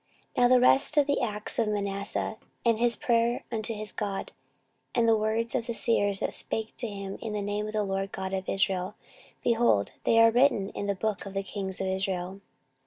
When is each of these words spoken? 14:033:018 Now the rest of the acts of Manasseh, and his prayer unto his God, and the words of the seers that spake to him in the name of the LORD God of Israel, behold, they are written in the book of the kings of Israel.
14:033:018 0.35 0.37
Now 0.37 0.47
the 0.55 0.59
rest 0.59 0.97
of 0.97 1.05
the 1.05 1.21
acts 1.21 1.59
of 1.59 1.67
Manasseh, 1.67 2.37
and 2.65 2.79
his 2.79 2.95
prayer 2.95 3.43
unto 3.51 3.75
his 3.75 3.91
God, 3.91 4.31
and 4.95 5.07
the 5.07 5.15
words 5.15 5.53
of 5.53 5.67
the 5.67 5.75
seers 5.75 6.21
that 6.21 6.33
spake 6.33 6.75
to 6.77 6.87
him 6.87 7.19
in 7.21 7.33
the 7.33 7.41
name 7.43 7.67
of 7.67 7.73
the 7.73 7.83
LORD 7.83 8.11
God 8.11 8.33
of 8.33 8.49
Israel, 8.49 8.95
behold, 9.43 9.91
they 10.05 10.19
are 10.19 10.31
written 10.31 10.69
in 10.69 10.87
the 10.87 10.95
book 10.95 11.27
of 11.27 11.35
the 11.35 11.43
kings 11.43 11.79
of 11.79 11.85
Israel. 11.85 12.41